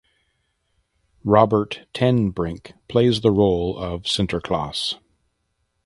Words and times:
Robert 1.23 1.85
ten 1.93 2.31
Brink 2.31 2.73
plays 2.89 3.21
the 3.21 3.29
role 3.29 3.77
of 3.77 4.05
Sinterklaas. 4.07 4.95